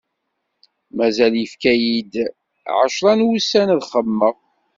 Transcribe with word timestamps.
Mazal! 0.97 1.33
Yefka-yi-d 1.39 2.13
ɛecra 2.79 3.11
n 3.13 3.25
wussan 3.27 3.67
ad 3.73 3.81
xemmeɣ. 3.91 4.35